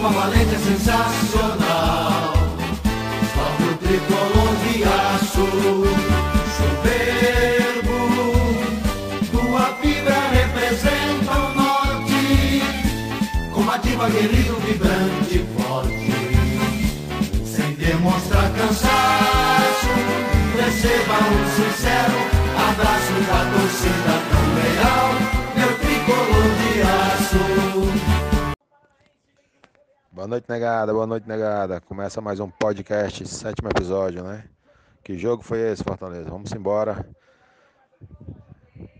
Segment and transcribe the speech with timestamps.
[0.00, 2.32] Turma valente sensacional.
[3.34, 5.46] Salve o tricolor de aço.
[6.56, 7.98] Soberbo.
[9.30, 12.62] Tua fibra representa o norte.
[13.52, 16.14] Combativo, aguerrido, vibrante forte
[17.44, 19.92] sem demonstrar cansaço.
[20.56, 22.18] Receba um sincero
[22.70, 23.99] abraço da torcida
[30.20, 30.92] Boa noite, negada.
[30.92, 31.80] Boa noite, negada.
[31.80, 34.44] Começa mais um podcast, sétimo episódio, né?
[35.02, 36.28] Que jogo foi esse, Fortaleza?
[36.28, 37.08] Vamos embora.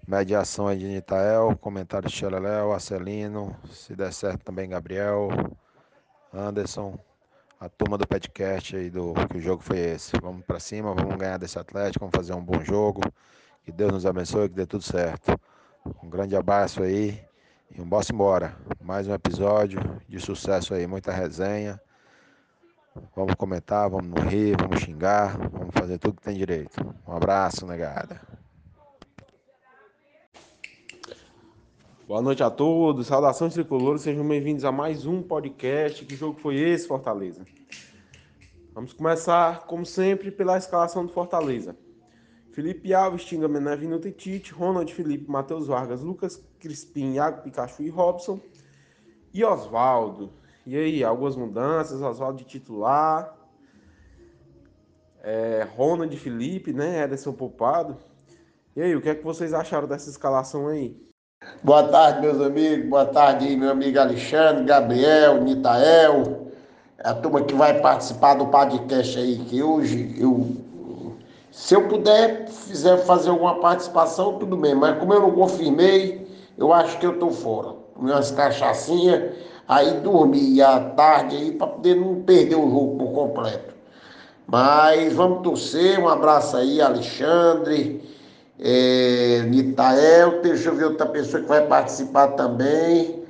[0.09, 5.29] Mediação aí de Nitael, comentário de Xeleléu, Acelino, se der certo também Gabriel,
[6.33, 6.99] Anderson,
[7.61, 10.19] a turma do podcast aí do que o jogo foi esse.
[10.23, 13.03] Vamos pra cima, vamos ganhar desse Atlético, vamos fazer um bom jogo.
[13.63, 15.39] Que Deus nos abençoe, que dê tudo certo.
[16.03, 17.23] Um grande abraço aí
[17.77, 18.57] e um bossa embora.
[18.83, 19.79] Mais um episódio
[20.09, 21.79] de sucesso aí, muita resenha.
[23.15, 26.81] Vamos comentar, vamos rir, vamos xingar, vamos fazer tudo que tem direito.
[27.07, 28.21] Um abraço, negada.
[32.09, 36.05] Boa noite a todos, saudações tricolores, sejam bem-vindos a mais um podcast.
[36.07, 37.45] Que jogo foi esse, Fortaleza?
[38.73, 41.77] Vamos começar, como sempre, pela escalação do Fortaleza.
[42.53, 47.83] Felipe Alves, Tinga Mené, Vinuta e Tite, Ronald Felipe, Matheus Vargas, Lucas Crispim, Iago Pikachu
[47.83, 48.41] e Robson.
[49.33, 50.31] E Oswaldo.
[50.67, 53.37] E aí, algumas mudanças, Oswaldo de titular.
[55.23, 57.03] É, Ronald Felipe, né?
[57.05, 57.97] Ederson Poupado.
[58.77, 60.97] E aí, o que é que vocês acharam dessa escalação aí?
[61.63, 62.89] Boa tarde, meus amigos.
[62.89, 66.49] Boa tarde, meu amigo Alexandre, Gabriel, Nitael,
[67.03, 70.57] a turma que vai participar do podcast aí, que hoje eu,
[71.51, 76.75] se eu puder fizer fazer alguma participação, tudo bem, mas como eu não confirmei, eu
[76.75, 77.80] acho que eu tô fora.
[78.01, 79.35] Comi umas cachaçinhas,
[79.69, 83.75] aí dormi à tarde aí para poder não perder o jogo por completo.
[84.47, 88.01] Mas vamos torcer, um abraço aí, Alexandre
[88.63, 93.23] é, Nitael, deixa eu ver outra pessoa que vai participar também.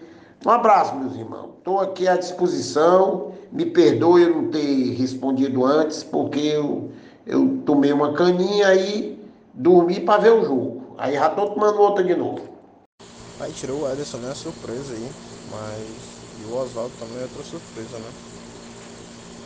[0.44, 1.50] Um abraço, meus irmãos.
[1.58, 3.32] Estou aqui à disposição.
[3.52, 6.90] Me perdoe eu não ter respondido antes, porque eu,
[7.26, 9.20] eu tomei uma caninha e
[9.54, 10.82] dormi para ver o jogo.
[10.98, 12.49] Aí já estou tomando outra de novo.
[13.40, 14.34] Aí tirou o Ederson, né?
[14.34, 15.16] Surpresa aí.
[15.42, 16.22] Mas.
[16.32, 18.14] E o Oswaldo também é outra surpresa, né?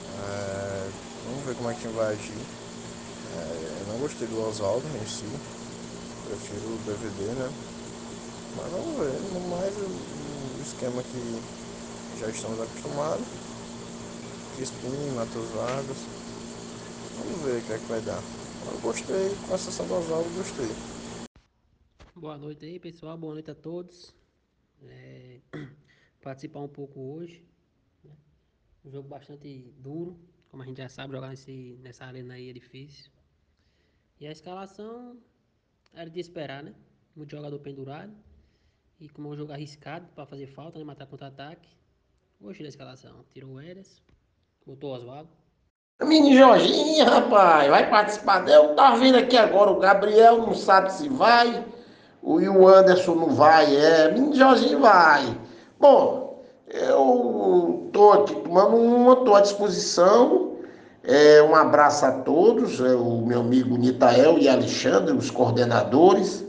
[0.07, 2.49] É, Vamos ver como é que vai agir.
[3.25, 5.43] É, Eu não gostei do Oswaldo em si.
[6.23, 7.57] Prefiro o DVD, né?
[8.53, 9.23] Mas vamos ver.
[9.23, 11.19] No mais, o esquema que
[12.13, 13.29] já estamos acostumados.
[14.51, 16.11] Crispim, Matheus Vargas.
[17.17, 18.25] Vamos ver o que é que vai dar.
[18.61, 20.79] Eu gostei, com a exceção do Oswaldo, gostei.
[22.25, 23.19] Boa noite aí, pessoal.
[23.19, 24.15] Boa noite a todos.
[24.83, 25.41] É,
[26.25, 27.45] participar um pouco hoje.
[28.03, 28.13] né?
[28.83, 30.19] Um jogo bastante duro.
[30.51, 33.11] Como a gente já sabe, jogar nesse, nessa arena aí é difícil.
[34.19, 35.19] E a escalação
[35.93, 36.75] era de esperar, né?
[37.15, 38.17] Muito jogador pendurado.
[38.99, 40.85] E como é um jogo arriscado para fazer falta, né?
[40.87, 41.69] Matar contra-ataque.
[42.41, 43.23] Gostei da escalação.
[43.35, 44.03] Tirou o Eras,
[44.65, 45.29] botou o Oswaldo.
[46.03, 48.49] Mini Jorginho, rapaz, vai participar.
[48.49, 51.63] Eu tava vendo aqui agora, o Gabriel não sabe se vai,
[52.25, 55.39] o Anderson não vai, é, Mini Jorginho vai.
[55.79, 60.55] Bom, eu tô aqui tomando uma, tô à disposição.
[61.03, 66.43] É, um abraço a todos, é, o meu amigo Nitael e Alexandre, os coordenadores.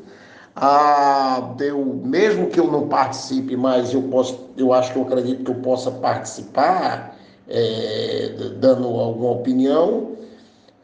[0.56, 5.44] Ah, eu, mesmo que eu não participe, mas eu posso, eu acho que eu acredito
[5.44, 7.18] que eu possa participar,
[7.50, 10.15] é, dando alguma opinião.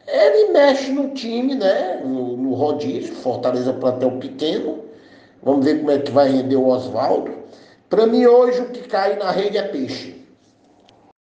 [0.06, 2.00] Ele mexe no time, né?
[2.04, 4.80] No, no rodízio, Fortaleza plantel pequeno.
[5.42, 7.32] Vamos ver como é que vai render o Oswaldo.
[7.88, 10.22] Para mim, hoje, o que cai na rede é peixe.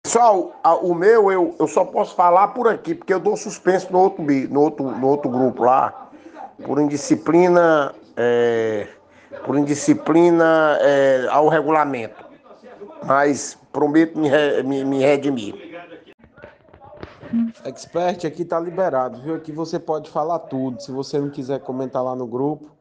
[0.04, 4.00] Pessoal, o meu eu, eu só posso falar por aqui, porque eu dou suspenso no
[4.00, 6.10] outro, no outro, no outro grupo lá,
[6.64, 8.88] por indisciplina, é,
[9.46, 12.26] por indisciplina é, ao regulamento.
[13.04, 14.30] Mas prometo me,
[14.64, 15.67] me, me redimir.
[17.64, 19.36] Expert, aqui tá liberado, viu?
[19.36, 20.82] Aqui você pode falar tudo.
[20.82, 22.76] Se você não quiser comentar lá no grupo,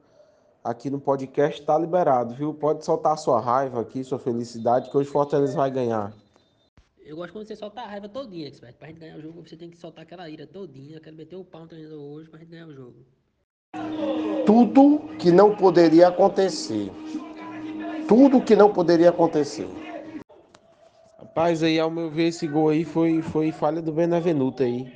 [0.62, 2.54] aqui no podcast tá liberado, viu?
[2.54, 6.12] Pode soltar sua raiva aqui, sua felicidade, que hoje Fortaleza vai ganhar.
[7.04, 8.74] Eu gosto quando você solta a raiva todinha, Expert.
[8.76, 10.96] Pra gente ganhar o jogo, você tem que soltar aquela ira todinha.
[10.96, 12.96] Eu quero meter o pau no treinador hoje pra gente ganhar o jogo.
[14.44, 16.90] Tudo que não poderia acontecer.
[18.08, 19.85] Tudo que não poderia acontecer.
[21.36, 24.90] Rapaz, aí ao meu ver, esse gol aí foi, foi falha do Benevenuto aí.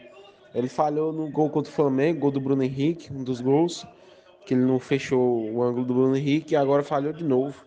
[0.55, 3.87] Ele falhou no gol contra o Flamengo, gol do Bruno Henrique, um dos gols,
[4.47, 7.63] que ele não fechou o ângulo do Bruno Henrique e agora falhou de novo.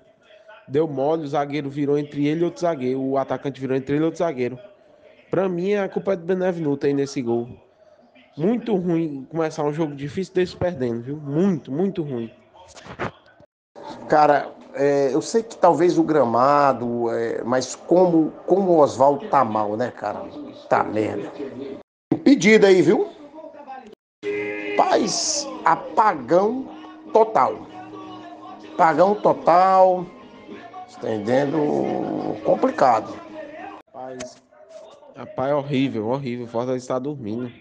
[0.68, 4.02] Deu mole, o zagueiro virou entre ele e outro zagueiro, o atacante virou entre ele
[4.02, 4.58] e outro zagueiro.
[5.30, 7.48] Pra mim, a culpa é do Benevenuto aí nesse gol.
[8.36, 11.18] Muito ruim começar um jogo difícil desse perdendo, viu?
[11.18, 12.32] Muito, muito ruim.
[14.10, 19.44] Cara, é, eu sei que talvez o gramado, é, mas como, como o Oswaldo tá
[19.44, 20.22] mal, né, cara?
[20.68, 21.32] Tá merda.
[22.24, 23.08] Pedido aí, viu?
[24.76, 26.68] Paz, apagão
[27.12, 27.68] total.
[28.74, 30.06] Apagão total.
[30.98, 31.58] Entendendo?
[32.44, 33.14] Complicado.
[35.16, 36.48] Rapaz, é horrível, horrível.
[36.48, 37.52] Fortaleza está dormindo.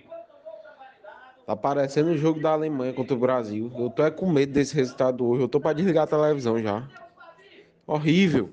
[1.46, 3.70] Tá parecendo o jogo da Alemanha contra o Brasil.
[3.76, 5.42] Eu tô é com medo desse resultado hoje.
[5.42, 6.86] Eu tô para desligar a televisão já.
[7.86, 8.50] Horrível.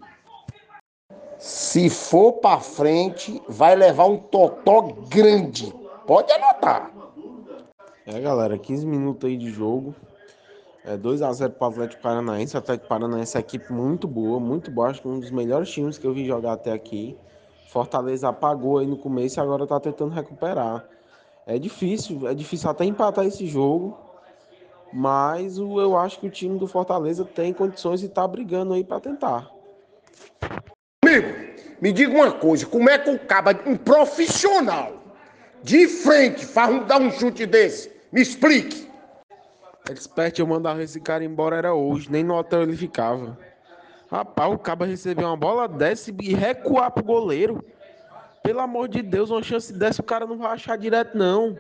[1.38, 5.74] Se for pra frente, vai levar um totó grande.
[6.06, 6.92] Pode anotar.
[8.06, 9.96] É, galera, 15 minutos aí de jogo.
[10.84, 12.56] É 2 a 0 para o Atlético Paranaense.
[12.56, 14.90] O Atlético Paranaense é uma equipe muito boa, muito boa.
[14.90, 17.16] Acho que um dos melhores times que eu vi jogar até aqui.
[17.68, 20.84] Fortaleza apagou aí no começo e agora tá tentando recuperar.
[21.50, 23.98] É difícil, é difícil até empatar esse jogo.
[24.94, 28.84] Mas o, eu acho que o time do Fortaleza tem condições e tá brigando aí
[28.84, 29.50] para tentar.
[31.04, 31.28] Amigo,
[31.82, 34.94] me diga uma coisa: como é que o caba, um profissional,
[35.64, 37.92] de frente, faz um, dar um chute desse?
[38.12, 38.88] Me explique.
[39.90, 43.36] Expert, eu mandava esse cara embora era hoje, nem no hotel ele ficava.
[44.12, 47.66] Rapaz, o caba recebeu uma bola dessa e recuar pro goleiro.
[48.44, 51.58] Pelo amor de Deus, uma chance dessa o cara não vai achar direto, não.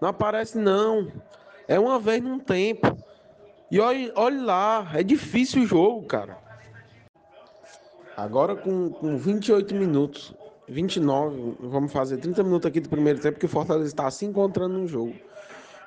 [0.00, 1.10] Não aparece, não.
[1.66, 2.96] É uma vez num tempo.
[3.70, 6.36] E olha, olha lá, é difícil o jogo, cara.
[8.16, 10.34] Agora com, com 28 minutos,
[10.68, 14.76] 29, vamos fazer 30 minutos aqui do primeiro tempo, que o Fortaleza está se encontrando
[14.76, 15.14] no jogo.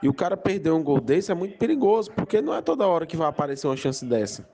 [0.02, 3.06] E o cara perder um gol desse é muito perigoso, porque não é toda hora
[3.06, 4.46] que vai aparecer uma chance dessa.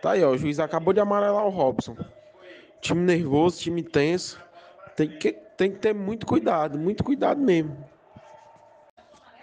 [0.00, 1.96] Tá aí, ó, o juiz acabou de amarelar o Robson.
[2.80, 4.38] Time nervoso, time tenso.
[4.96, 7.76] Tem que, tem que ter muito cuidado, muito cuidado mesmo.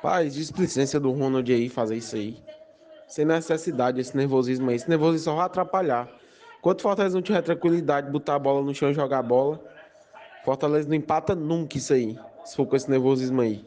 [0.02, 2.42] Paz, displicência do Ronald aí fazer isso aí.
[3.08, 4.78] Sem necessidade, esse nervosismo aí.
[4.78, 6.10] Esse nervosismo só vai atrapalhar.
[6.60, 9.60] Enquanto Fortaleza não tiver tranquilidade de botar a bola no chão e jogar a bola,
[10.46, 12.18] Fortaleza não empata nunca isso aí.
[12.46, 13.66] Se for com esse nervosismo aí.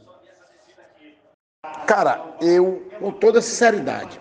[1.86, 4.18] Cara, eu, com toda sinceridade,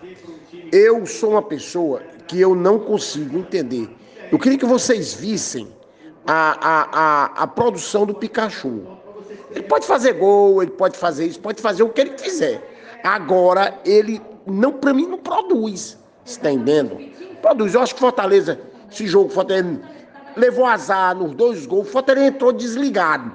[0.70, 3.88] eu sou uma pessoa que eu não consigo entender.
[4.30, 5.72] Eu queria que vocês vissem
[6.26, 8.82] a, a, a, a produção do Pikachu.
[9.50, 12.98] Ele pode fazer gol, ele pode fazer isso, pode fazer o que ele quiser.
[13.02, 15.98] Agora, ele não, para mim, não produz.
[16.24, 16.98] Está entendendo?
[17.40, 17.74] Produz.
[17.74, 18.60] Eu acho que Fortaleza,
[18.90, 19.80] esse jogo, Fortaleza
[20.36, 21.88] levou azar nos dois gols.
[21.88, 23.32] Fortaleza entrou desligado.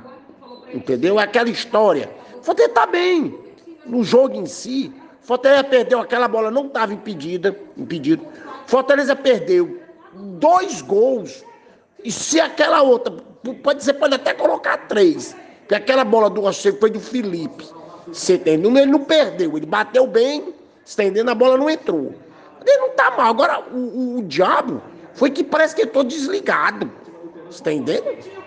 [0.74, 1.20] Entendeu?
[1.20, 2.10] É aquela história.
[2.42, 3.38] Fortaleza tá bem
[3.86, 8.26] no jogo em si, Fortaleza perdeu aquela bola, não estava impedida, impedido.
[8.66, 9.80] Fortaleza perdeu
[10.14, 11.44] dois gols.
[12.04, 13.14] E se aquela outra,
[13.64, 15.36] pode, você pode até colocar três,
[15.68, 17.66] que aquela bola do Rochedo foi do Felipe.
[18.08, 18.76] Você entendeu?
[18.76, 20.54] Ele não perdeu, ele bateu bem,
[20.86, 22.14] estendendo, a bola não entrou.
[22.66, 23.28] Ele não tá mal.
[23.28, 24.82] Agora, o, o, o diabo
[25.14, 26.92] foi que parece que entrou desligado.
[27.50, 28.40] Você tá entendendo?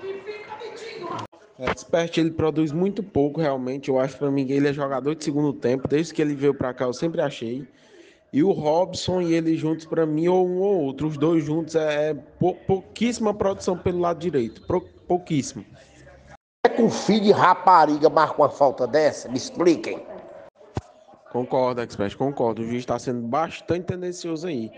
[1.58, 3.88] Expert ele produz muito pouco realmente.
[3.88, 5.86] Eu acho para mim que ele é jogador de segundo tempo.
[5.86, 7.66] Desde que ele veio para cá, eu sempre achei.
[8.32, 11.74] E o Robson e ele juntos, para mim, ou um ou outro, os dois juntos,
[11.74, 14.62] é pou, pouquíssima produção pelo lado direito.
[15.06, 15.66] Pouquíssimo.
[16.64, 19.28] É que um filho de rapariga marca uma falta dessa?
[19.28, 20.02] Me expliquem.
[21.30, 22.62] Concordo, Expert, concordo.
[22.62, 24.70] O juiz está sendo bastante tendencioso aí.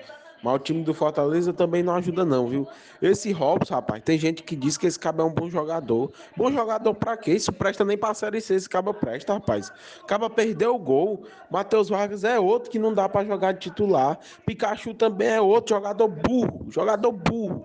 [0.44, 2.68] Mas o time do Fortaleza também não ajuda, não, viu?
[3.00, 6.12] Esse Robson, rapaz, tem gente que diz que esse cabo é um bom jogador.
[6.36, 7.32] Bom jogador pra quê?
[7.32, 9.72] Isso presta nem pra Série C, esse cabo presta, rapaz.
[10.06, 11.24] Caba perdeu o gol.
[11.50, 14.18] Matheus Vargas é outro que não dá pra jogar de titular.
[14.44, 16.66] Pikachu também é outro jogador burro.
[16.68, 17.64] Jogador burro.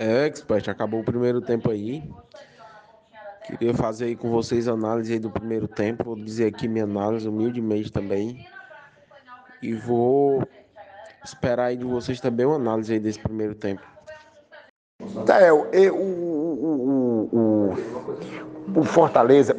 [0.00, 2.02] É, expert, acabou o primeiro tempo aí.
[3.46, 6.02] Queria fazer aí com vocês análise aí do primeiro tempo.
[6.02, 8.44] Vou dizer aqui minha análise humildemente também.
[9.62, 10.42] E vou
[11.24, 13.82] esperar aí de vocês também uma análise aí desse primeiro tempo.
[15.26, 15.96] Tael, o,
[17.32, 17.74] o,
[18.76, 19.56] o, Fortaleza,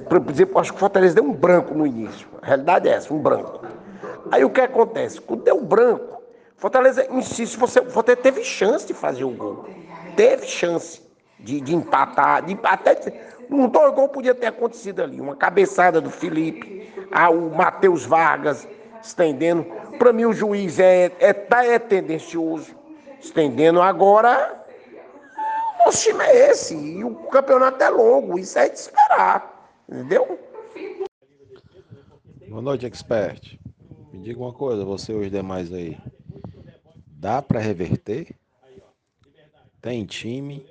[0.56, 2.28] acho que o Fortaleza deu um branco no início.
[2.42, 3.66] A realidade é essa, um branco.
[4.32, 5.20] Aí o que acontece?
[5.20, 6.22] Quando deu branco,
[6.58, 9.66] Fortaleza insiste, você, Fortaleza teve chance de fazer o gol.
[10.16, 11.02] Teve chance
[11.40, 12.96] de, de empatar, de, até
[13.50, 15.20] um dois gol podia ter acontecido ali.
[15.20, 16.94] Uma cabeçada do Felipe,
[17.32, 18.68] o Matheus Vargas
[19.04, 19.66] estendendo.
[20.02, 22.76] Para mim o juiz é, é, tá, é tendencioso,
[23.20, 23.80] estendendo.
[23.80, 24.66] Agora,
[25.86, 26.76] nosso time é esse.
[26.76, 29.80] E o campeonato é longo, isso é de esperar.
[29.88, 30.40] Entendeu?
[32.50, 33.60] Boa noite, expert.
[34.12, 35.96] Me diga uma coisa, você e os demais aí.
[37.06, 38.36] Dá para reverter?
[39.80, 40.66] Tem time?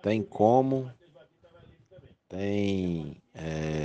[0.00, 0.90] Tem como?
[2.26, 3.81] Tem é,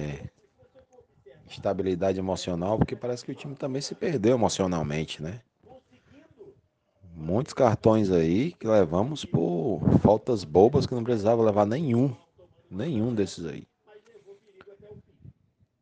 [1.57, 2.77] estabilidade emocional?
[2.77, 5.41] Porque parece que o time também se perdeu emocionalmente, né?
[7.13, 12.15] Muitos cartões aí que levamos por faltas bobas que não precisava levar nenhum.
[12.69, 13.67] Nenhum desses aí.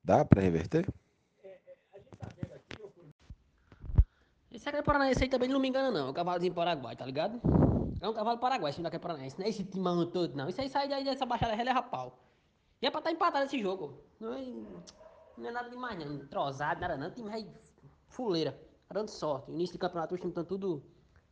[0.04, 0.88] Dá para reverter?
[4.52, 6.08] Esse aqui Paranaense aí também não me engana, não.
[6.08, 7.42] É um cavalozinho Paraguai, tá ligado?
[8.00, 9.38] É um cavalo Paraguai, esse time daqui Paranaense.
[9.38, 10.48] Não é esse timão todo, não.
[10.48, 12.18] Isso aí sai daí dessa baixada releva pau.
[12.82, 14.00] E é pra estar tá empatado esse jogo.
[14.20, 14.42] Não é,
[15.38, 16.16] não é nada demais, não.
[16.16, 17.12] Entrosado, nada não.
[17.12, 17.50] Time aí,
[18.08, 18.60] fuleira.
[18.92, 19.52] Dando sorte.
[19.52, 20.84] Início de campeonato, os times estão tudo,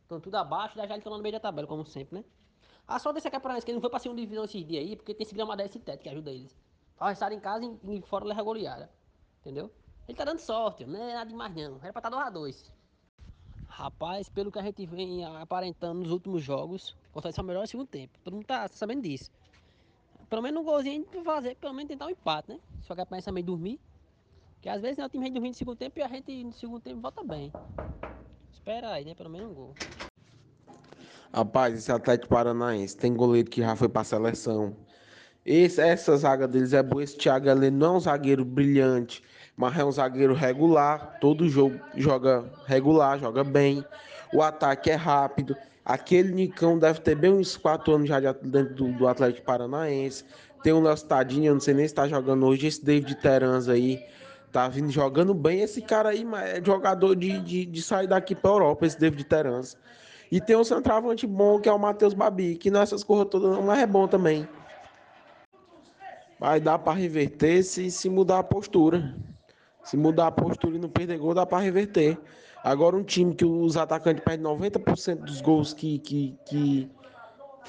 [0.02, 0.76] estão tudo abaixo.
[0.76, 2.24] Já já estão no meio da tabela, como sempre, né?
[2.86, 4.96] A sorte desse aqui Paranaense que ele não foi pra segunda divisão esses dias aí,
[4.96, 6.54] porque tem esse gramado sintético que ajuda eles.
[6.96, 8.90] Faz estar em casa e fora leva goleada.
[9.40, 9.70] Entendeu?
[10.06, 11.78] Ele tá dando sorte, não é nada demais não.
[11.82, 12.70] Era pra estar 2x2.
[13.68, 17.66] Rapaz, pelo que a gente vem aparentando nos últimos jogos, Fortaleza é o melhor no
[17.66, 18.18] segundo tempo.
[18.22, 19.32] Todo mundo tá sabendo disso.
[20.28, 22.60] Pelo menos um golzinho pra fazer, pelo menos tentar um empate, né?
[22.82, 23.80] Só que a também dormir.
[24.64, 26.50] Que às vezes né, o time vem dormindo no segundo tempo e a gente no
[26.54, 27.52] segundo tempo volta bem.
[28.50, 29.14] Espera aí, né?
[29.14, 29.74] Pelo menos um gol.
[31.34, 34.74] Rapaz, esse Atlético Paranaense tem goleiro que já foi pra seleção.
[35.44, 37.04] Esse, essa zaga deles é boa.
[37.04, 39.22] Esse Thiago Heleno não é um zagueiro brilhante,
[39.54, 41.18] mas é um zagueiro regular.
[41.20, 43.84] Todo jogo joga regular, joga bem.
[44.32, 45.54] O ataque é rápido.
[45.84, 50.24] Aquele Nicão deve ter bem uns 4 anos já dentro do, do Atlético Paranaense.
[50.62, 52.66] Tem o Léo Tadinho, eu não sei nem se está jogando hoje.
[52.66, 54.02] Esse David Terans aí
[54.54, 55.62] tá vindo jogando bem.
[55.62, 59.76] Esse cara aí é jogador de, de, de sair daqui para Europa, esse David Terans.
[60.30, 63.72] E tem um centroavante bom que é o Matheus Babi, que nessas coisas todas não
[63.72, 64.48] é bom também.
[66.38, 69.16] Vai dar para reverter se, se mudar a postura.
[69.82, 72.16] Se mudar a postura e não perder gol, dá para reverter.
[72.62, 76.90] Agora, um time que os atacantes perdem 90% dos gols que, que, que,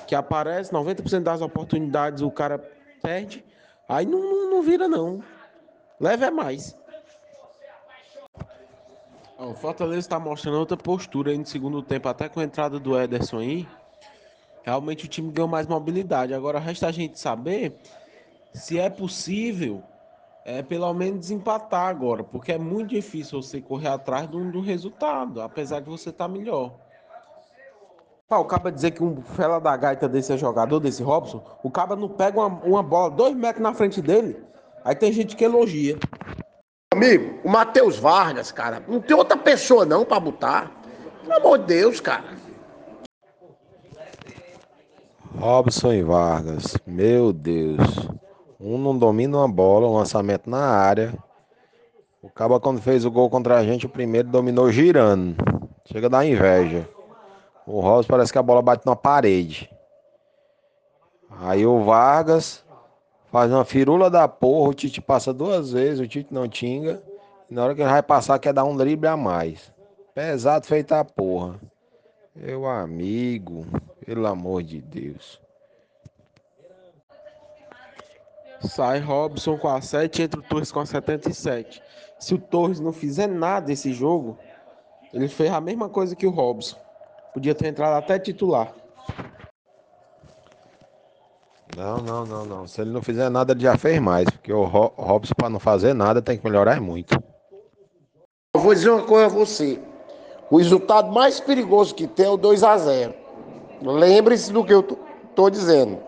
[0.06, 2.60] que aparecem, 90% das oportunidades o cara
[3.02, 3.44] perde,
[3.90, 5.22] aí não, não, não vira, não.
[6.00, 6.76] Leva é mais.
[9.38, 13.00] o Fortaleza está mostrando outra postura aí no segundo tempo, até com a entrada do
[13.00, 13.68] Ederson aí.
[14.64, 16.34] Realmente o time ganhou mais mobilidade.
[16.34, 17.78] Agora resta a gente saber
[18.54, 19.84] se é possível,
[20.44, 25.42] é pelo menos desempatar agora, porque é muito difícil você correr atrás do, do resultado,
[25.42, 26.74] apesar de você estar tá melhor.
[28.28, 31.70] Pá, o Caba dizer que um fela da gaita desse é jogador, desse Robson, o
[31.70, 34.42] Caba não pega uma, uma bola dois metros na frente dele,
[34.86, 35.98] aí tem gente que elogia.
[36.94, 40.72] Amigo, o Matheus Vargas, cara, não tem outra pessoa não para botar.
[41.22, 42.24] Pelo amor de Deus, cara.
[45.38, 47.82] Robson e Vargas, meu Deus.
[48.58, 51.14] Um não domina uma bola, um lançamento na área.
[52.22, 55.36] O Caba, quando fez o gol contra a gente, o primeiro dominou girando.
[55.86, 56.90] Chega a dar inveja.
[57.68, 59.70] O Robson parece que a bola bate na parede.
[61.42, 62.65] Aí o Vargas
[63.36, 64.70] faz uma firula da porra.
[64.70, 67.04] O Tite passa duas vezes, o Tite não tinga.
[67.50, 69.74] Na hora que ele vai passar, quer dar um drible a mais.
[70.14, 71.60] Pesado feito a porra.
[72.34, 73.66] Meu amigo,
[74.06, 75.42] pelo amor de Deus.
[78.62, 81.84] Sai Robson com a 7, entra o Torres com a 77.
[82.18, 84.40] Se o Torres não fizer nada esse jogo,
[85.14, 86.78] ele fez a mesma coisa que o Robson.
[87.34, 88.74] Podia ter entrado até titular.
[91.76, 92.68] Não, não, não, não.
[92.68, 94.26] Se ele não fizer nada, ele já fez mais.
[94.30, 97.22] Porque o Robson, para não fazer nada, tem que melhorar muito.
[98.56, 99.80] Eu vou dizer uma coisa a você.
[100.50, 103.14] O resultado mais perigoso que tem é o 2 a 0
[103.82, 104.84] Lembre-se do que eu
[105.36, 106.00] tô dizendo.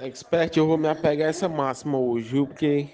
[0.00, 2.46] Expert, eu vou me apegar a essa máxima hoje, viu?
[2.46, 2.88] Porque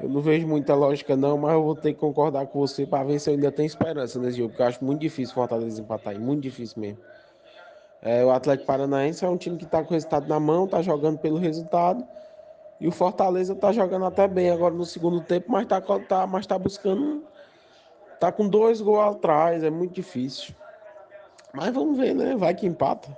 [0.00, 3.04] eu não vejo muita lógica não, mas eu vou ter que concordar com você para
[3.04, 5.80] ver se eu ainda tenho esperança nesse jogo, porque eu acho muito difícil o Fortaleza
[5.80, 6.98] empatar aí, muito difícil mesmo.
[8.06, 10.80] É, o Atlético Paranaense é um time que está com o resultado na mão, está
[10.80, 12.06] jogando pelo resultado.
[12.80, 16.46] E o Fortaleza está jogando até bem agora no segundo tempo, mas está tá, mas
[16.46, 17.24] tá buscando.
[18.20, 20.54] Tá com dois gols atrás, é muito difícil.
[21.52, 22.36] Mas vamos ver, né?
[22.36, 23.08] Vai que empata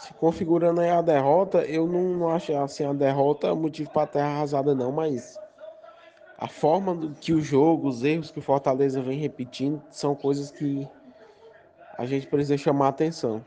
[0.00, 4.28] se configurando aí a derrota, eu não, não acho assim a derrota motivo para terra
[4.28, 5.38] arrasada não, mas
[6.38, 10.50] a forma do que o jogo, os erros que o Fortaleza vem repetindo, são coisas
[10.50, 10.88] que
[12.00, 13.44] a gente precisa chamar a atenção.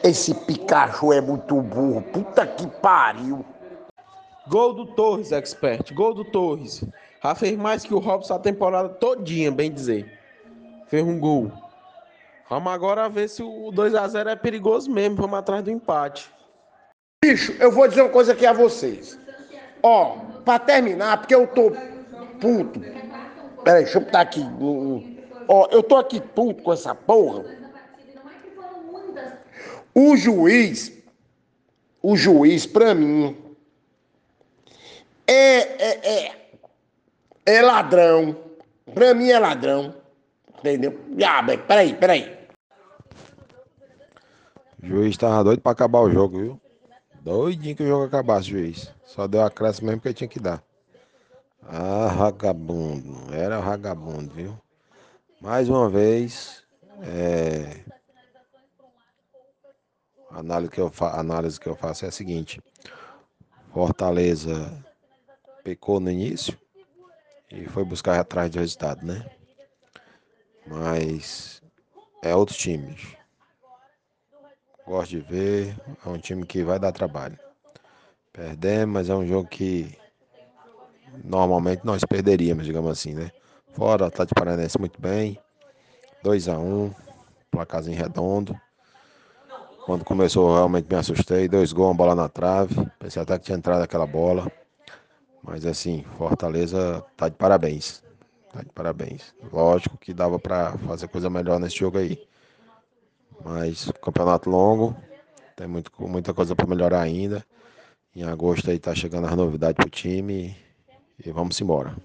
[0.00, 2.00] Esse Pikachu é muito burro.
[2.00, 3.44] Puta que pariu.
[4.46, 5.92] Gol do Torres, expert.
[5.92, 6.84] Gol do Torres.
[7.20, 10.20] Já fez mais que o Robson a temporada todinha, bem dizer.
[10.86, 11.50] Fez um gol.
[12.48, 15.16] Vamos agora ver se o 2 a 0 é perigoso mesmo.
[15.16, 16.30] Vamos atrás do empate.
[17.24, 19.18] Bicho, eu vou dizer uma coisa aqui a vocês.
[19.82, 21.72] Ó, pra terminar, porque eu tô
[22.40, 22.78] puto.
[23.64, 24.46] Peraí, deixa eu botar aqui.
[25.48, 27.44] Ó, eu tô aqui puto com essa porra.
[29.94, 30.92] O juiz,
[32.02, 33.36] o juiz, pra mim,
[35.26, 36.50] é, é, é,
[37.46, 38.36] é ladrão.
[38.94, 39.94] Pra mim é ladrão.
[40.58, 40.98] Entendeu?
[41.26, 42.38] Ah, peraí, peraí.
[44.82, 46.60] O juiz tava doido pra acabar o jogo, viu?
[47.20, 48.92] Doidinho que o jogo acabasse, juiz.
[49.04, 50.62] Só deu a acréscimo mesmo que tinha que dar.
[51.62, 53.32] Ah, vagabundo.
[53.32, 54.58] Era vagabundo, viu?
[55.42, 56.62] Mais uma vez,
[57.02, 57.80] é...
[60.30, 62.62] a análise que, eu análise que eu faço é a seguinte.
[63.72, 64.72] Fortaleza
[65.64, 66.56] pecou no início
[67.50, 69.28] e foi buscar atrás do resultado, né?
[70.64, 71.60] Mas
[72.22, 72.96] é outro time.
[74.86, 77.36] Gosto de ver, é um time que vai dar trabalho.
[78.32, 79.98] Perdemos, mas é um jogo que
[81.24, 83.32] normalmente nós perderíamos, digamos assim, né?
[83.72, 85.38] Fora, Atlético Paranaense muito bem.
[86.22, 86.94] 2 a 1 um,
[87.50, 88.58] placazinho redondo.
[89.84, 91.48] Quando começou, realmente me assustei.
[91.48, 92.74] Dois gols, uma bola na trave.
[92.98, 94.50] Pensei até que tinha entrado aquela bola.
[95.42, 98.02] Mas assim, Fortaleza tá de parabéns.
[98.52, 99.34] Tá de parabéns.
[99.52, 102.22] Lógico que dava para fazer coisa melhor nesse jogo aí.
[103.44, 104.94] Mas campeonato longo,
[105.56, 107.44] tem muito, muita coisa para melhorar ainda.
[108.14, 110.56] Em agosto aí tá chegando as novidades pro time
[111.24, 111.96] e vamos embora.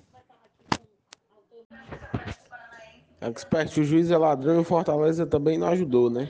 [3.19, 6.29] Expert, o juiz é ladrão e o Fortaleza também não ajudou, né?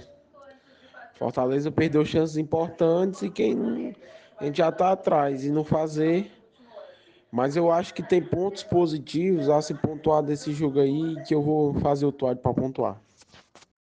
[1.16, 3.96] Fortaleza perdeu chances importantes e quem
[4.40, 6.32] a gente já tá atrás e não fazer.
[7.32, 11.42] Mas eu acho que tem pontos positivos a se pontuar desse jogo aí que eu
[11.42, 13.02] vou fazer o toalho para pontuar.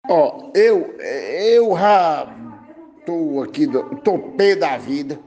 [0.09, 2.35] Ó, eu eu já
[3.05, 3.67] tô aqui,
[4.03, 5.17] tô pé da vida.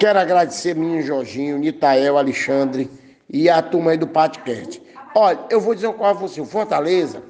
[0.00, 2.90] Quero agradecer minha Jorginho, Nitael, Alexandre
[3.28, 4.82] e a turma aí do podcast.
[5.14, 7.22] Olha, eu vou dizer uma coisa pra você, o Fortaleza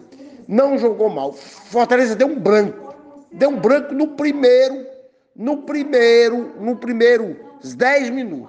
[0.46, 1.32] não jogou mal.
[1.32, 2.94] Fortaleza deu um branco.
[3.30, 4.86] Deu um branco no primeiro,
[5.36, 8.48] no primeiro, no primeiro 10 minutos.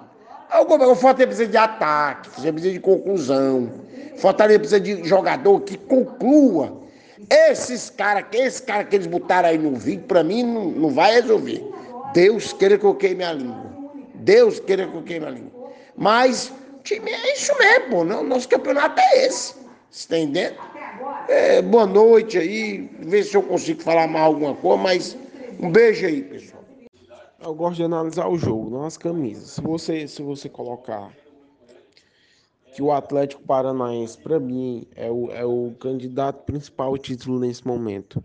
[0.52, 3.70] O Fortaleza precisa de ataque, precisa de conclusão.
[4.16, 6.80] Fortaleza precisa de jogador que conclua.
[7.28, 11.12] Esses caras, esse cara que eles botaram aí no vídeo, pra mim, não, não vai
[11.12, 11.64] resolver.
[12.12, 13.70] Deus queira que eu queime a língua.
[14.14, 15.70] Deus queira que eu queime a língua.
[15.96, 16.52] Mas,
[16.90, 18.04] time é isso mesmo, pô.
[18.04, 19.54] Nosso campeonato é esse.
[19.88, 20.56] Você tá entendendo?
[21.28, 22.90] É, boa noite aí.
[23.00, 25.16] Ver se eu consigo falar mais alguma coisa, mas
[25.60, 26.64] um beijo aí, pessoal.
[27.42, 29.52] Eu gosto de analisar o jogo, não as camisas.
[29.52, 31.10] Se você, se você colocar
[32.74, 37.66] que o Atlético Paranaense, para mim, é o, é o candidato principal ao título nesse
[37.66, 38.22] momento.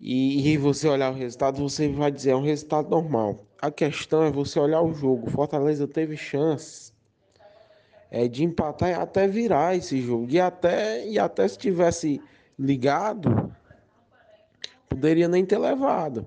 [0.00, 3.38] E, e você olhar o resultado, você vai dizer é um resultado normal.
[3.60, 5.30] A questão é você olhar o jogo.
[5.30, 6.87] Fortaleza teve chance
[8.10, 10.26] é, de empatar e até virar esse jogo.
[10.30, 12.20] E até, e até se tivesse
[12.58, 13.52] ligado,
[14.88, 16.26] poderia nem ter levado.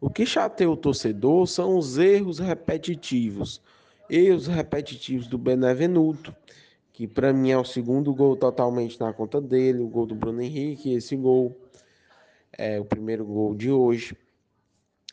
[0.00, 3.62] O que chateia o torcedor são os erros repetitivos.
[4.08, 6.34] Erros repetitivos do Benevenuto,
[6.92, 10.42] que para mim é o segundo gol totalmente na conta dele, o gol do Bruno
[10.42, 11.56] Henrique, esse gol
[12.52, 14.16] é o primeiro gol de hoje.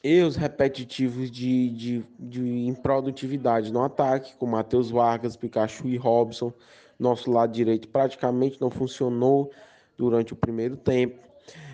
[0.03, 6.53] Erros repetitivos de, de, de improdutividade no ataque, com Matheus Vargas, Pikachu e Robson.
[6.99, 9.51] Nosso lado direito praticamente não funcionou
[9.97, 11.27] durante o primeiro tempo.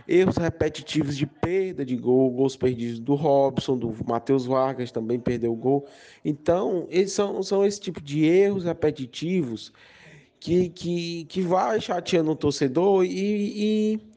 [0.08, 5.54] Erros repetitivos de perda de gol, gols perdidos do Robson, do Matheus Vargas também perdeu
[5.54, 5.88] o gol.
[6.26, 9.72] Então, eles são, são esse tipo de erros repetitivos
[10.40, 14.13] que, que, que vai chateando o torcedor e, e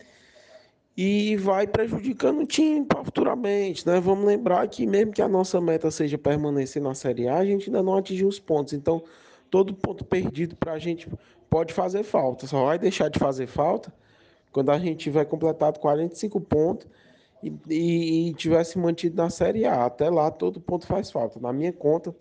[0.96, 4.00] e vai prejudicando o time futuramente, né?
[4.00, 7.68] Vamos lembrar que mesmo que a nossa meta seja permanecer na Série A, a gente
[7.68, 8.72] ainda não atingiu os pontos.
[8.72, 9.02] Então,
[9.50, 11.06] todo ponto perdido para a gente
[11.50, 12.46] pode fazer falta.
[12.46, 13.92] Só vai deixar de fazer falta
[14.50, 16.86] quando a gente tiver completado 45 pontos
[17.42, 19.84] e, e, e tivesse mantido na Série A.
[19.84, 21.38] Até lá, todo ponto faz falta.
[21.38, 22.14] Na minha conta,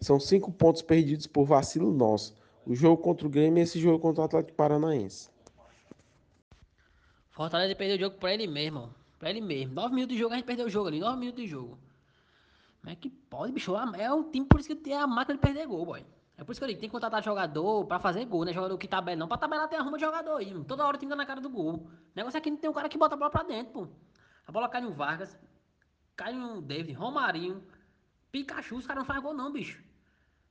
[0.00, 2.36] são cinco pontos perdidos por vacilo nosso.
[2.64, 5.28] O jogo contra o Grêmio e esse jogo contra o Atlético Paranaense.
[7.40, 9.72] Fortaleza perdeu o jogo pra ele mesmo, Pra ele mesmo.
[9.72, 11.00] 9 minutos de jogo, a gente perdeu o jogo ali.
[11.00, 11.78] 9 minutos de jogo.
[12.78, 13.74] Como é que pode, bicho?
[13.74, 16.04] É um time, por isso que tem a máquina de perder gol, boy.
[16.36, 18.52] É por isso que eu digo, tem que contratar jogador pra fazer gol, né?
[18.52, 19.26] Jogador que tabela não.
[19.26, 20.66] Pra tabelar tem arruma de jogador aí, mano.
[20.66, 21.76] Toda hora tem que dar na cara do gol.
[21.76, 23.88] O negócio é que não tem um cara que bota a bola pra dentro, pô.
[24.46, 25.38] A bola cai no Vargas,
[26.14, 27.64] cai no David, Romarinho,
[28.30, 29.82] Pikachu, os caras não fazem gol não, bicho.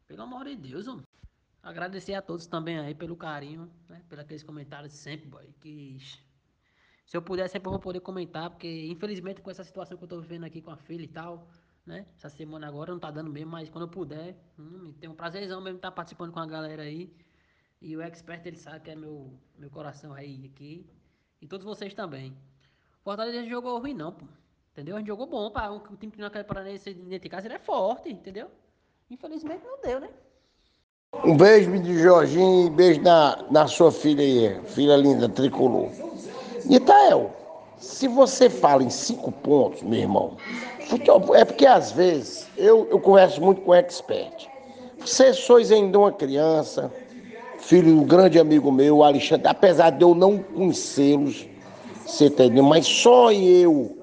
[0.07, 1.03] Pelo amor de Deus, mano.
[1.61, 4.01] Agradecer a todos também aí pelo carinho, né?
[4.09, 5.47] Pelos comentários sempre, boy.
[5.61, 5.99] Que
[7.09, 10.21] se eu puder, sempre vou poder comentar, porque infelizmente com essa situação que eu tô
[10.21, 11.47] vivendo aqui com a filha e tal,
[11.83, 12.05] né?
[12.15, 15.59] Essa semana agora não tá dando mesmo, mas quando eu puder, hum, tem um prazerzão
[15.59, 17.11] mesmo estar tá participando com a galera aí.
[17.81, 20.85] E o expert ele sabe que é meu, meu coração aí aqui.
[21.41, 22.37] E todos vocês também.
[23.03, 24.27] Fortaleza jogou ruim não, pô.
[24.73, 24.95] Entendeu?
[24.95, 28.11] A gente jogou bom, para o time que não quer Paranense identificar, ele é forte,
[28.11, 28.51] entendeu?
[29.09, 30.09] Infelizmente não deu, né?
[31.25, 36.08] Um beijo de Jorginho e beijo na, na sua filha aí, filha linda, tricolor.
[36.67, 37.31] Itael,
[37.77, 40.37] se você fala em cinco pontos, meu irmão,
[41.35, 44.47] é porque às vezes eu, eu converso muito com expert.
[45.05, 46.91] Sois ainda uma criança,
[47.59, 51.47] filho de um grande amigo meu, Alexandre, apesar de eu não conhecê-los,
[52.05, 52.63] você entendeu?
[52.63, 53.97] Mas só eu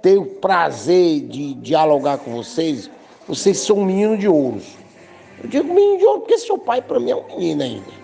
[0.00, 2.90] ter o prazer de dialogar com vocês,
[3.26, 4.60] vocês são um menino de ouro.
[5.42, 7.98] Eu digo menino de ouro porque seu pai para mim é um menino ainda.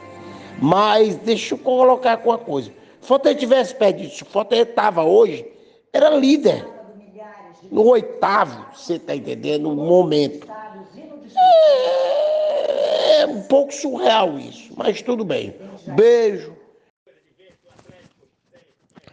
[0.61, 2.71] Mas deixa eu colocar com uma coisa.
[3.05, 5.47] Fortaleza tivesse perdido, se Fortaleza estava hoje,
[5.93, 6.67] era líder.
[7.71, 9.75] No oitavo, você está entendendo?
[9.75, 10.49] No momento.
[11.37, 15.55] É, é um pouco surreal isso, mas tudo bem.
[15.87, 16.57] Beijo.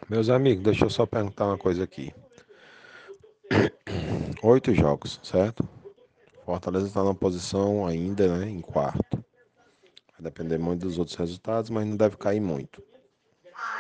[0.10, 2.14] Meus amigos, deixa eu só perguntar uma coisa aqui.
[4.44, 5.68] Oito jogos, certo?
[6.46, 9.24] Fortaleza está na posição ainda, né, em quarto.
[10.14, 12.82] Vai depender muito dos outros resultados, mas não deve cair muito.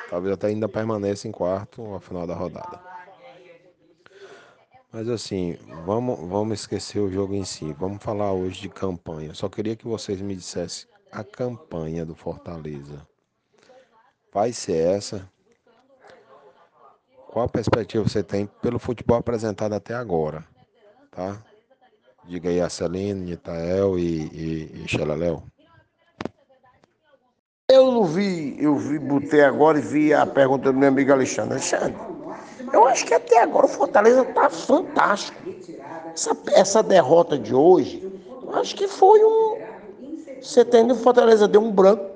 [0.10, 2.80] Talvez até ainda permaneça em quarto ao final da rodada.
[4.92, 7.72] Mas assim, vamos, vamos esquecer o jogo em si.
[7.74, 9.34] Vamos falar hoje de campanha.
[9.34, 13.08] Só queria que vocês me dissessem a campanha do Fortaleza.
[14.34, 15.30] Vai ser essa?
[17.32, 20.46] Qual a perspectiva você tem pelo futebol apresentado até agora?
[21.10, 21.42] Tá?
[22.26, 25.44] Diga aí a Celino, Nitael e, e, e Xelaléu.
[27.72, 31.54] Eu não vi, eu vi, botei agora e vi a pergunta do meu amigo Alexandre.
[31.54, 31.96] Alexandre,
[32.74, 35.38] eu acho que até agora o Fortaleza está fantástico.
[36.14, 38.12] Essa, essa derrota de hoje,
[38.44, 39.58] eu acho que foi um.
[40.42, 40.64] Você?
[40.64, 42.12] O Fortaleza deu um branco.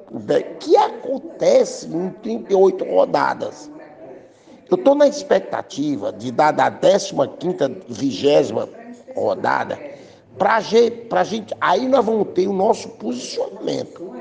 [0.59, 3.71] Que acontece em 38 rodadas.
[4.69, 7.15] Eu estou na expectativa de dar da 15
[7.87, 8.27] 20
[9.15, 9.79] rodada
[10.37, 11.53] para a gente.
[11.61, 14.11] Aí nós vamos ter o nosso posicionamento.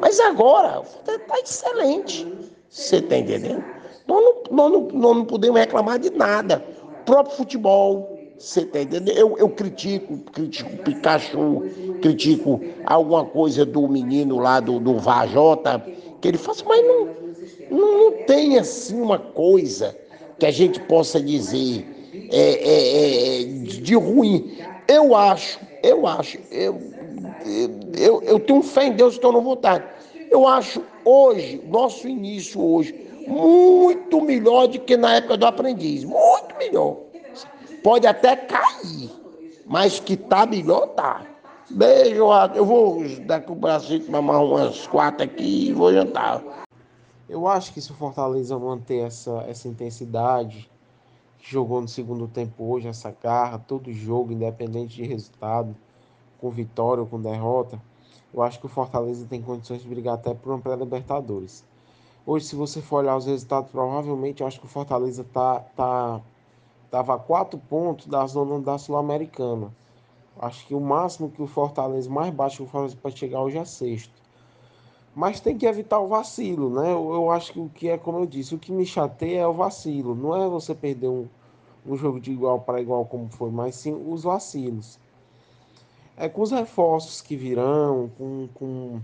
[0.00, 2.26] Mas agora, está excelente.
[2.68, 3.62] Você está entendendo?
[4.06, 6.64] Nós não, nós, não, nós não podemos reclamar de nada.
[7.00, 9.16] O próprio futebol, você está entendendo?
[9.16, 11.62] Eu, eu critico, critico o Pikachu,
[12.02, 15.84] critico alguma coisa do menino lá do, do Vajota,
[16.20, 17.08] que ele faz, mas não,
[17.70, 19.96] não, não tem assim uma coisa
[20.38, 21.86] que a gente possa dizer
[22.30, 24.53] é, é, é, de ruim.
[24.86, 26.78] Eu acho, eu acho, eu,
[27.96, 29.82] eu, eu tenho fé em Deus, não vou estar.
[30.30, 32.94] Eu acho hoje, nosso início hoje,
[33.26, 36.04] muito melhor do que na época do aprendiz.
[36.04, 36.96] Muito melhor.
[37.82, 39.10] Pode até cair,
[39.66, 41.26] mas que tá melhor, tá.
[41.70, 46.42] Beijo, eu vou daqui o braço mamar umas quatro aqui e vou jantar.
[47.28, 50.70] Eu acho que se o Fortaleza manter essa, essa intensidade
[51.44, 55.76] que jogou no segundo tempo hoje, essa garra, todo jogo, independente de resultado,
[56.40, 57.78] com vitória ou com derrota,
[58.32, 61.62] eu acho que o Fortaleza tem condições de brigar até por uma pré-Libertadores.
[62.24, 66.22] Hoje, se você for olhar os resultados, provavelmente eu acho que o Fortaleza tá, tá,
[66.90, 69.70] tava a quatro pontos da zona da Sul-Americana.
[70.40, 73.58] Acho que o máximo que o Fortaleza, mais baixo que o Fortaleza pode chegar hoje
[73.58, 74.23] é sexto.
[75.14, 76.92] Mas tem que evitar o vacilo, né?
[76.92, 79.46] Eu, eu acho que o que é, como eu disse, o que me chateia é
[79.46, 80.14] o vacilo.
[80.14, 81.28] Não é você perder um,
[81.86, 84.98] um jogo de igual para igual como foi, mas sim os vacilos
[86.16, 89.00] é, com os reforços que virão, com, com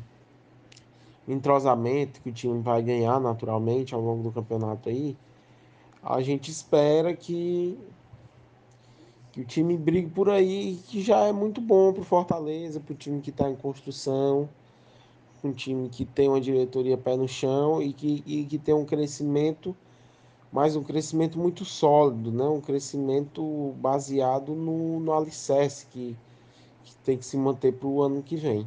[1.27, 5.17] entrosamento que o time vai ganhar naturalmente ao longo do campeonato aí,
[6.03, 7.79] a gente espera que,
[9.33, 12.93] que o time brigue por aí, que já é muito bom para o Fortaleza, para
[12.93, 14.49] o time que está em construção,
[15.47, 18.85] um time que tem uma diretoria pé no chão e que, e que tem um
[18.85, 19.77] crescimento,
[20.53, 22.45] mas um crescimento muito sólido, né?
[22.45, 26.17] um crescimento baseado no, no alicerce que
[26.91, 28.67] que tem que se manter para o ano que vem.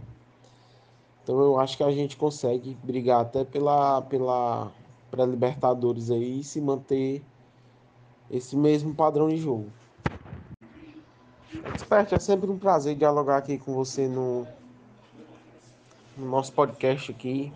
[1.24, 4.72] Então eu acho que a gente consegue brigar até pela, pela
[5.10, 7.24] pré-Libertadores aí e se manter
[8.30, 9.72] esse mesmo padrão de jogo.
[11.74, 14.46] Expert, é sempre um prazer dialogar aqui com você no,
[16.18, 17.52] no nosso podcast aqui.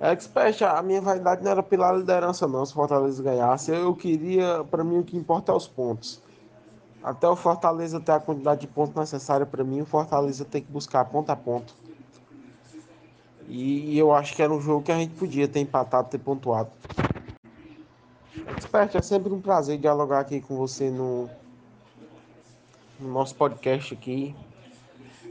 [0.00, 3.70] Expert, a minha vaidade não era pela liderança não, se o Fortaleza ganhasse.
[3.70, 6.22] Eu queria, para mim o que importa é os pontos.
[7.02, 10.72] Até o Fortaleza ter a quantidade de pontos necessária para mim, o Fortaleza tem que
[10.72, 11.74] buscar ponto a ponto.
[13.46, 16.70] E, eu acho que era um jogo que a gente podia ter empatado, ter pontuado.
[18.56, 21.28] Expert, é sempre um prazer dialogar aqui com você no,
[22.98, 24.36] no nosso podcast aqui.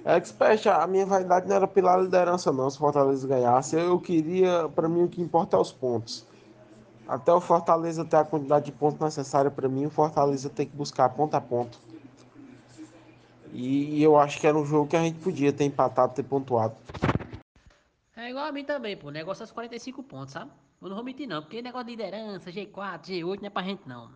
[0.05, 3.75] Expert, a minha vaidade não era pela liderança não, se o Fortaleza ganhasse.
[3.75, 6.25] Eu queria, para mim o que importa é os pontos.
[7.07, 10.75] Até o Fortaleza ter a quantidade de pontos necessária para mim, o Fortaleza tem que
[10.75, 11.79] buscar ponto a ponto.
[13.51, 16.75] E, eu acho que era um jogo que a gente podia ter empatado, ter pontuado.
[18.15, 19.07] É igual a mim também, pô.
[19.07, 20.51] O negócio é os 45 pontos, sabe?
[20.81, 23.87] Eu não vou mentir não, porque negócio de liderança, G4, G8 não é pra gente
[23.87, 24.09] não.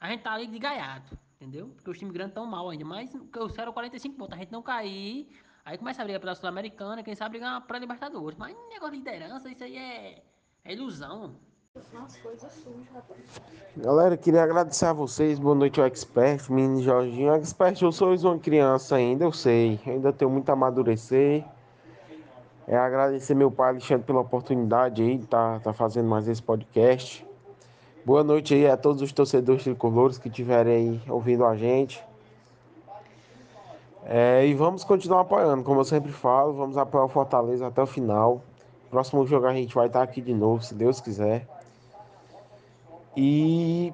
[0.00, 1.68] A gente tá ali de gaiato, entendeu?
[1.68, 2.84] Porque os times grandes tão mal ainda.
[2.84, 5.28] Mas eu quero 45 pontos, a gente não cair.
[5.64, 8.38] Aí começa a brigar pela Sul-Americana, quem sabe brigar pra Libertadores.
[8.38, 10.22] Mas negócio de liderança, isso aí é,
[10.64, 11.36] é ilusão.
[13.76, 15.38] Galera, queria agradecer a vocês.
[15.38, 17.32] Boa noite ao Expert, menino Jorginho.
[17.34, 19.78] Expert, eu sou uma criança ainda, eu sei.
[19.86, 21.44] Ainda tenho muito a amadurecer.
[22.66, 26.42] É agradecer meu pai Alexandre pela oportunidade aí de estar tá, tá fazendo mais esse
[26.42, 27.27] podcast.
[28.04, 32.02] Boa noite aí a todos os torcedores tricolores que estiverem ouvindo a gente.
[34.06, 37.86] É, e vamos continuar apoiando, como eu sempre falo, vamos apoiar o Fortaleza até o
[37.86, 38.40] final.
[38.88, 41.46] Próximo jogo a gente vai estar aqui de novo, se Deus quiser.
[43.14, 43.92] E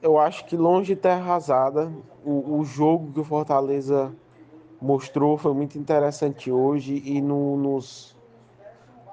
[0.00, 1.90] eu acho que longe de terra arrasada,
[2.24, 4.12] o, o jogo que o Fortaleza
[4.80, 8.11] mostrou foi muito interessante hoje e no, nos,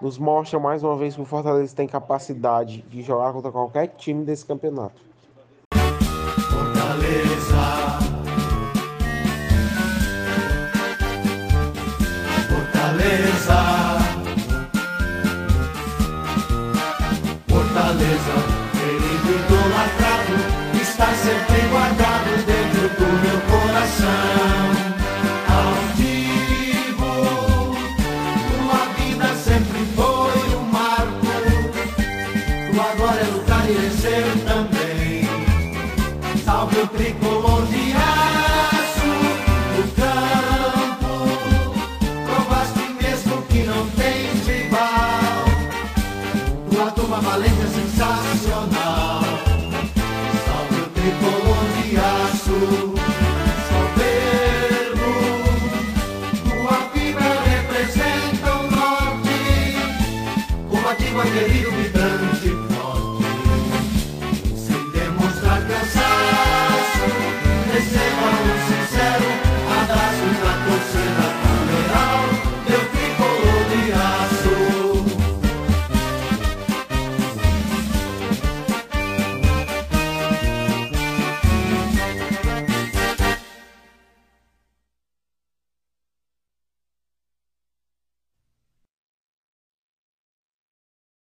[0.01, 4.23] nos mostra mais uma vez que o Fortaleza tem capacidade de jogar contra qualquer time
[4.23, 5.08] desse campeonato.